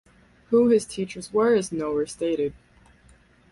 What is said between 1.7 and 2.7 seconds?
nowhere stated.